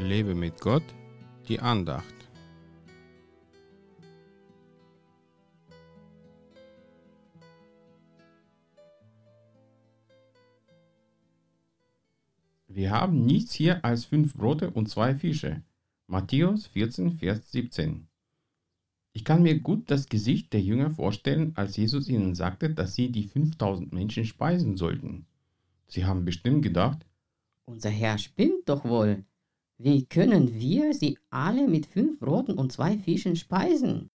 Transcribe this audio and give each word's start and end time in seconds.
Lebe 0.00 0.34
mit 0.34 0.60
Gott, 0.60 0.82
die 1.48 1.60
Andacht. 1.60 2.14
Wir 12.68 12.90
haben 12.92 13.26
nichts 13.26 13.52
hier 13.52 13.84
als 13.84 14.04
fünf 14.04 14.34
Brote 14.34 14.70
und 14.70 14.88
zwei 14.88 15.14
Fische. 15.14 15.62
Matthäus 16.06 16.66
14, 16.66 17.18
Vers 17.18 17.50
17. 17.52 18.08
Ich 19.12 19.24
kann 19.24 19.42
mir 19.42 19.58
gut 19.60 19.90
das 19.90 20.08
Gesicht 20.08 20.52
der 20.52 20.60
Jünger 20.60 20.90
vorstellen, 20.90 21.52
als 21.56 21.76
Jesus 21.76 22.08
ihnen 22.08 22.34
sagte, 22.34 22.70
dass 22.70 22.94
sie 22.94 23.10
die 23.10 23.24
5000 23.24 23.92
Menschen 23.92 24.24
speisen 24.24 24.76
sollten. 24.76 25.26
Sie 25.88 26.04
haben 26.04 26.24
bestimmt 26.24 26.62
gedacht, 26.62 27.06
unser 27.64 27.90
Herr 27.90 28.18
spinnt 28.18 28.68
doch 28.68 28.84
wohl. 28.84 29.24
Wie 29.82 30.04
können 30.04 30.52
wir 30.52 30.92
sie 30.92 31.16
alle 31.30 31.66
mit 31.66 31.86
fünf 31.86 32.18
Broten 32.18 32.52
und 32.58 32.70
zwei 32.70 32.98
Fischen 32.98 33.34
speisen? 33.34 34.10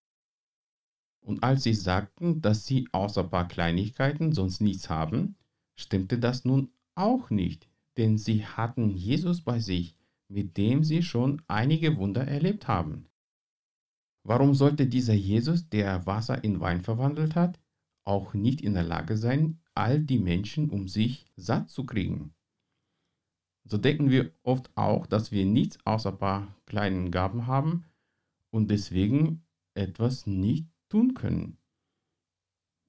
Und 1.23 1.43
als 1.43 1.63
sie 1.63 1.73
sagten, 1.73 2.43
dass 2.43 2.67
sie 2.67 2.87
außer 2.93 3.25
paar 3.25 3.49
Kleinigkeiten 3.49 4.33
sonst 4.33 4.61
nichts 4.61 4.91
haben, 4.91 5.37
stimmte 5.75 6.19
das 6.19 6.45
nun 6.45 6.71
auch 6.95 7.31
nicht, 7.31 7.67
denn 7.97 8.19
sie 8.19 8.45
hatten 8.45 8.91
Jesus 8.91 9.41
bei 9.41 9.59
sich, 9.59 9.97
mit 10.29 10.59
dem 10.59 10.85
sie 10.85 11.03
schon 11.03 11.41
einige 11.49 11.97
Wunder 11.97 12.29
erlebt 12.29 12.69
haben. 12.69 13.07
Warum 14.23 14.53
sollte 14.53 14.87
dieser 14.87 15.15
Jesus, 15.15 15.71
der 15.71 16.05
Wasser 16.05 16.45
in 16.45 16.61
Wein 16.61 16.83
verwandelt 16.83 17.37
hat, 17.37 17.59
auch 18.05 18.35
nicht 18.35 18.61
in 18.61 18.75
der 18.75 18.85
Lage 18.85 19.17
sein, 19.17 19.63
all 19.73 19.99
die 19.99 20.19
Menschen 20.19 20.69
um 20.69 20.89
sich 20.89 21.25
satt 21.37 21.71
zu 21.71 21.87
kriegen? 21.87 22.34
So 23.65 23.79
denken 23.79 24.11
wir 24.11 24.33
oft 24.43 24.71
auch, 24.77 25.07
dass 25.07 25.33
wir 25.33 25.47
nichts 25.47 25.79
außer 25.87 26.11
ein 26.11 26.19
paar 26.19 26.55
kleinen 26.67 27.11
Gaben 27.11 27.47
haben 27.47 27.85
und 28.51 28.71
deswegen 28.71 29.43
etwas 29.75 30.27
nicht 30.27 30.69
tun 30.89 31.15
können. 31.15 31.59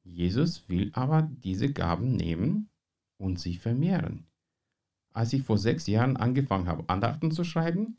Jesus 0.04 0.70
will 0.70 0.92
aber 0.94 1.24
diese 1.24 1.72
Gaben 1.72 2.16
nehmen 2.16 2.70
und 3.18 3.40
sie 3.40 3.56
vermehren. 3.56 4.28
Als 5.14 5.34
ich 5.34 5.44
vor 5.44 5.58
sechs 5.58 5.88
Jahren 5.88 6.18
angefangen 6.18 6.68
habe, 6.68 6.88
Andachten 6.90 7.32
zu 7.32 7.44
schreiben, 7.44 7.98